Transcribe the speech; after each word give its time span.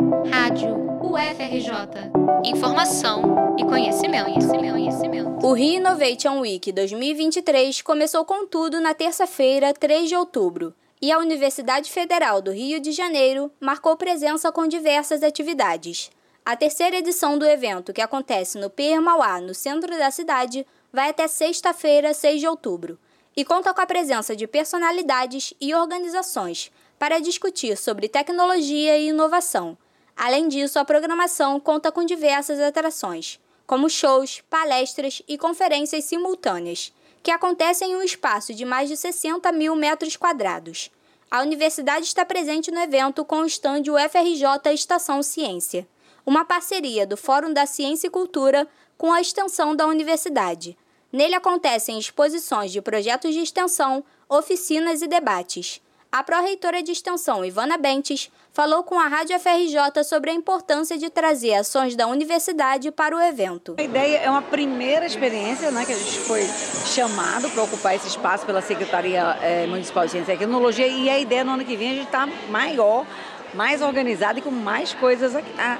Rádio 0.00 0.74
UFRJ. 1.02 2.10
Informação 2.42 3.54
e 3.58 3.64
conhecimento, 3.64 4.24
conhecimento, 4.24 4.72
conhecimento. 4.72 5.46
O 5.46 5.52
Rio 5.52 5.74
Innovation 5.74 6.40
Week 6.40 6.72
2023 6.72 7.82
começou 7.82 8.24
com 8.24 8.46
tudo 8.46 8.80
na 8.80 8.94
terça-feira, 8.94 9.74
3 9.74 10.08
de 10.08 10.16
outubro, 10.16 10.74
e 11.02 11.12
a 11.12 11.18
Universidade 11.18 11.90
Federal 11.90 12.40
do 12.40 12.50
Rio 12.50 12.80
de 12.80 12.92
Janeiro 12.92 13.52
marcou 13.60 13.94
presença 13.94 14.50
com 14.50 14.66
diversas 14.66 15.22
atividades. 15.22 16.10
A 16.46 16.56
terceira 16.56 16.96
edição 16.96 17.36
do 17.36 17.44
evento, 17.44 17.92
que 17.92 18.00
acontece 18.00 18.58
no 18.58 18.70
Pier 18.70 19.02
Mauá, 19.02 19.38
no 19.38 19.52
centro 19.52 19.98
da 19.98 20.10
cidade, 20.10 20.66
vai 20.90 21.10
até 21.10 21.28
sexta-feira, 21.28 22.14
6 22.14 22.40
de 22.40 22.48
outubro, 22.48 22.98
e 23.36 23.44
conta 23.44 23.74
com 23.74 23.82
a 23.82 23.86
presença 23.86 24.34
de 24.34 24.46
personalidades 24.46 25.52
e 25.60 25.74
organizações 25.74 26.72
para 26.98 27.20
discutir 27.20 27.76
sobre 27.76 28.08
tecnologia 28.08 28.96
e 28.96 29.08
inovação. 29.08 29.76
Além 30.22 30.48
disso, 30.48 30.78
a 30.78 30.84
programação 30.84 31.58
conta 31.58 31.90
com 31.90 32.04
diversas 32.04 32.60
atrações, 32.60 33.40
como 33.66 33.88
shows, 33.88 34.42
palestras 34.50 35.22
e 35.26 35.38
conferências 35.38 36.04
simultâneas, 36.04 36.92
que 37.22 37.30
acontecem 37.30 37.92
em 37.92 37.96
um 37.96 38.02
espaço 38.02 38.52
de 38.52 38.66
mais 38.66 38.90
de 38.90 38.98
60 38.98 39.50
mil 39.52 39.74
metros 39.74 40.16
quadrados. 40.16 40.90
A 41.30 41.40
universidade 41.40 42.04
está 42.04 42.24
presente 42.24 42.70
no 42.70 42.80
evento 42.80 43.24
com 43.24 43.36
o 43.36 43.46
estande 43.46 43.90
UFRJ 43.90 44.74
Estação 44.74 45.22
Ciência 45.22 45.88
uma 46.24 46.44
parceria 46.44 47.06
do 47.06 47.16
Fórum 47.16 47.52
da 47.52 47.66
Ciência 47.66 48.06
e 48.06 48.10
Cultura 48.10 48.68
com 48.96 49.12
a 49.12 49.20
extensão 49.20 49.74
da 49.74 49.86
universidade. 49.86 50.76
Nele 51.12 51.34
acontecem 51.34 51.98
exposições 51.98 52.70
de 52.70 52.80
projetos 52.80 53.34
de 53.34 53.40
extensão, 53.40 54.04
oficinas 54.28 55.02
e 55.02 55.08
debates. 55.08 55.80
A 56.12 56.24
pró-reitora 56.24 56.82
de 56.82 56.90
extensão, 56.90 57.44
Ivana 57.44 57.78
Bentes, 57.78 58.32
falou 58.52 58.82
com 58.82 58.98
a 58.98 59.06
Rádio 59.06 59.38
FRJ 59.38 60.02
sobre 60.02 60.30
a 60.30 60.34
importância 60.34 60.98
de 60.98 61.08
trazer 61.08 61.54
ações 61.54 61.94
da 61.94 62.08
universidade 62.08 62.90
para 62.90 63.16
o 63.16 63.20
evento. 63.20 63.76
A 63.78 63.82
ideia 63.82 64.18
é 64.18 64.28
uma 64.28 64.42
primeira 64.42 65.06
experiência 65.06 65.70
né, 65.70 65.86
que 65.86 65.92
a 65.92 65.96
gente 65.96 66.18
foi 66.18 66.42
chamado 66.84 67.48
para 67.50 67.62
ocupar 67.62 67.94
esse 67.94 68.08
espaço 68.08 68.44
pela 68.44 68.60
Secretaria 68.60 69.38
é, 69.40 69.68
Municipal 69.68 70.04
de 70.04 70.10
Ciência 70.10 70.32
e 70.32 70.38
Tecnologia 70.38 70.88
e 70.88 71.08
a 71.08 71.16
ideia 71.16 71.44
no 71.44 71.52
ano 71.52 71.64
que 71.64 71.76
vem 71.76 71.92
a 71.92 71.94
gente 71.94 72.06
está 72.06 72.26
maior 72.48 73.06
mais 73.54 73.82
organizado 73.82 74.38
e 74.38 74.42
com 74.42 74.50
mais 74.50 74.94
coisas 74.94 75.32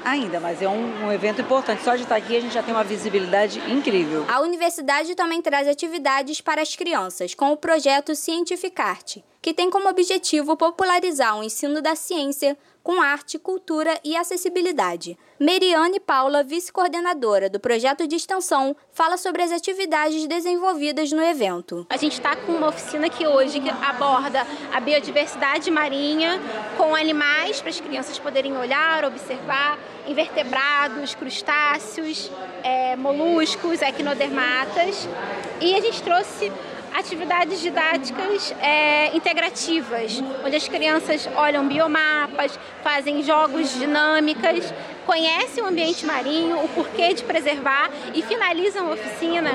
ainda, 0.05 0.41
mas 0.41 0.61
é 0.63 0.69
um, 0.69 1.07
um, 1.07 1.13
evento 1.13 1.41
importante. 1.41 1.83
Só 1.83 1.95
de 1.95 2.03
estar 2.03 2.17
aqui 2.17 2.37
a 2.37 2.41
gente 2.41 2.55
já 2.55 2.63
tem 2.63 2.75
uma 2.75 2.85
visibilidade 2.85 3.61
incrível. 3.71 4.25
A 4.29 4.41
universidade 4.41 5.15
também 5.15 5.41
traz 5.41 5.69
atividades 5.69 6.41
para 6.41 6.63
as 6.63 6.75
crianças, 6.77 7.35
com 7.35 7.53
o 7.53 7.57
projeto 7.57 8.15
Cientificarte, 8.15 9.25
que 9.41 9.55
tem 9.55 9.71
como 9.71 9.89
objetivo 9.89 10.57
popularizar 10.57 11.39
o 11.39 11.43
ensino 11.43 11.81
da 11.81 11.95
ciência 11.95 12.57
com 12.83 13.01
arte, 13.01 13.39
cultura 13.39 13.99
e 14.05 14.17
acessibilidade. 14.17 15.19
Meriane 15.39 15.99
Paula, 15.99 16.43
vice-coordenadora 16.43 17.49
do 17.49 17.59
projeto 17.59 18.07
de 18.07 18.17
extensão, 18.17 18.77
fala 18.93 19.17
sobre 19.17 19.43
as 19.43 19.53
atividades 19.53 20.27
desenvolvidas 20.27 21.13
no 21.13 21.23
evento. 21.23 21.87
A 21.89 21.97
gente 21.97 22.13
está 22.13 22.37
com 22.37 22.53
uma 22.53 22.69
oficina 22.69 23.09
que 23.09 23.27
hoje 23.27 23.63
aborda 23.83 24.47
a 24.73 24.81
biodiversidade 24.81 25.71
marinha 25.71 26.41
com 26.77 26.95
animais 26.95 27.61
para 27.61 27.71
as 27.71 27.81
crianças 27.81 28.19
poderem 28.19 28.57
olhar, 28.57 29.05
observar, 29.05 29.79
invertebrados, 30.07 31.15
crustáceos, 31.15 32.31
é, 32.63 32.97
moluscos, 32.97 33.81
equinodermatas. 33.81 35.09
E 35.61 35.75
a 35.75 35.81
gente 35.81 36.03
trouxe 36.03 36.53
atividades 36.95 37.61
didáticas 37.61 38.55
é, 38.61 39.15
integrativas, 39.17 40.23
onde 40.45 40.57
as 40.57 40.69
crianças 40.69 41.29
olham 41.37 41.67
biomapas, 41.67 42.59
fazem 42.83 43.23
jogos 43.23 43.75
dinâmicas, 43.75 44.73
conhecem 45.07 45.63
o 45.63 45.67
ambiente 45.67 46.07
marinho, 46.07 46.63
o 46.65 46.69
porquê 46.69 47.13
de 47.15 47.25
preservar 47.25 47.91
e 48.15 48.23
finalizam 48.23 48.89
a 48.89 48.93
oficina 48.93 49.51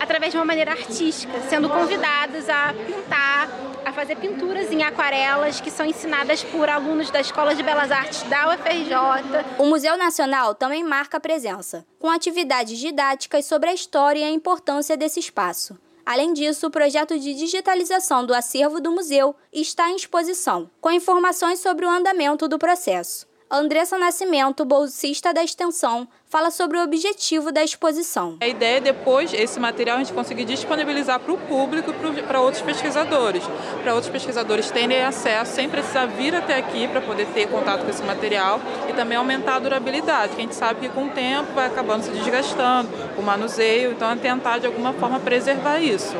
através 0.00 0.32
de 0.32 0.38
uma 0.38 0.44
maneira 0.44 0.72
artística, 0.72 1.40
sendo 1.48 1.68
convidados 1.68 2.48
a 2.48 2.72
pintar, 2.86 3.48
a 3.84 3.92
fazer 3.92 4.16
pinturas 4.16 4.72
em 4.72 4.82
aquarelas 4.82 5.60
que 5.60 5.70
são 5.70 5.84
ensinadas 5.84 6.42
por 6.42 6.68
alunos 6.68 7.10
da 7.10 7.20
Escola 7.20 7.54
de 7.54 7.62
Belas 7.62 7.90
Artes 7.90 8.22
da 8.24 8.48
UFRJ. 8.48 9.44
O 9.58 9.66
Museu 9.66 9.96
Nacional 9.96 10.54
também 10.54 10.82
marca 10.82 11.18
a 11.18 11.20
presença, 11.20 11.84
com 11.98 12.08
atividades 12.08 12.78
didáticas 12.78 13.44
sobre 13.44 13.70
a 13.70 13.74
história 13.74 14.20
e 14.20 14.24
a 14.24 14.30
importância 14.30 14.96
desse 14.96 15.20
espaço. 15.20 15.78
Além 16.06 16.32
disso, 16.32 16.66
o 16.66 16.70
projeto 16.70 17.18
de 17.18 17.34
digitalização 17.34 18.26
do 18.26 18.34
acervo 18.34 18.80
do 18.80 18.92
museu 18.92 19.34
está 19.52 19.90
em 19.90 19.96
exposição, 19.96 20.70
com 20.80 20.90
informações 20.90 21.60
sobre 21.60 21.86
o 21.86 21.90
andamento 21.90 22.46
do 22.46 22.58
processo. 22.58 23.26
Andressa 23.50 23.98
Nascimento, 23.98 24.64
bolsista 24.64 25.32
da 25.32 25.44
extensão, 25.44 26.08
fala 26.26 26.50
sobre 26.50 26.78
o 26.78 26.82
objetivo 26.82 27.52
da 27.52 27.62
exposição. 27.62 28.38
A 28.40 28.48
ideia 28.48 28.78
é 28.78 28.80
depois 28.80 29.32
esse 29.34 29.60
material 29.60 29.96
a 29.96 29.98
gente 30.00 30.14
conseguir 30.14 30.46
disponibilizar 30.46 31.20
para 31.20 31.32
o 31.32 31.38
público 31.38 31.92
e 32.18 32.22
para 32.22 32.40
outros 32.40 32.62
pesquisadores, 32.62 33.44
para 33.82 33.94
outros 33.94 34.10
pesquisadores 34.10 34.70
terem 34.70 35.04
acesso 35.04 35.52
sem 35.52 35.68
precisar 35.68 36.06
vir 36.06 36.34
até 36.34 36.56
aqui 36.56 36.88
para 36.88 37.02
poder 37.02 37.26
ter 37.28 37.46
contato 37.48 37.84
com 37.84 37.90
esse 37.90 38.02
material 38.02 38.60
e 38.88 38.94
também 38.94 39.16
aumentar 39.16 39.56
a 39.56 39.60
durabilidade, 39.60 40.34
que 40.34 40.40
a 40.40 40.44
gente 40.44 40.54
sabe 40.54 40.80
que 40.80 40.88
com 40.88 41.06
o 41.06 41.10
tempo 41.10 41.52
vai 41.52 41.66
acabando 41.66 42.02
se 42.02 42.10
desgastando, 42.10 42.88
o 43.18 43.22
manuseio, 43.22 43.92
então 43.92 44.10
é 44.10 44.16
tentar 44.16 44.58
de 44.58 44.66
alguma 44.66 44.94
forma 44.94 45.20
preservar 45.20 45.78
isso. 45.78 46.16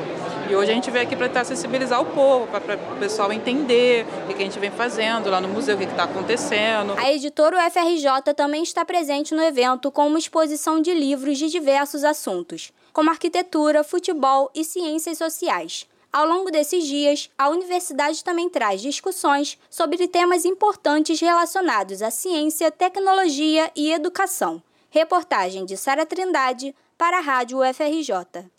E 0.49 0.55
hoje 0.55 0.71
a 0.71 0.75
gente 0.75 0.91
veio 0.91 1.05
aqui 1.05 1.17
para 1.17 1.27
tentar 1.27 1.45
sensibilizar 1.45 2.01
o 2.03 2.07
povo, 2.07 2.47
para 2.47 2.77
o 2.77 2.99
pessoal 2.99 3.33
entender 3.33 4.07
o 4.29 4.35
que 4.35 4.43
a 4.43 4.45
gente 4.45 4.59
vem 4.59 4.71
fazendo 4.71 5.31
lá 5.31 5.41
no 5.41 5.49
museu, 5.49 5.75
o 5.75 5.79
que 5.79 5.85
está 5.85 6.05
acontecendo. 6.05 6.95
A 6.99 7.11
editora 7.11 7.57
UFRJ 7.57 8.35
também 8.37 8.63
está 8.63 8.85
presente 8.85 9.35
no 9.35 9.43
evento 9.43 9.91
com 9.91 10.07
uma 10.07 10.19
exposição 10.19 10.83
de 10.83 10.93
livros 10.93 11.39
de 11.39 11.49
diversos 11.49 12.05
assuntos, 12.05 12.73
como 12.93 13.11
arquitetura, 13.11 13.83
futebol 13.83 14.51
e 14.55 14.65
ciências 14.65 15.17
sociais. 15.17 15.87
Ao 16.13 16.27
longo 16.27 16.51
desses 16.51 16.85
dias, 16.85 17.31
a 17.37 17.49
universidade 17.49 18.23
também 18.23 18.49
traz 18.49 18.81
discussões 18.81 19.59
sobre 19.71 20.07
temas 20.07 20.45
importantes 20.45 21.21
relacionados 21.21 22.03
à 22.03 22.11
ciência, 22.11 22.71
tecnologia 22.71 23.71
e 23.75 23.91
educação. 23.91 24.63
Reportagem 24.91 25.65
de 25.65 25.77
Sara 25.77 26.07
Trindade 26.07 26.73
para 26.97 27.19
a 27.19 27.21
Rádio 27.21 27.59
UFRJ. 27.59 28.54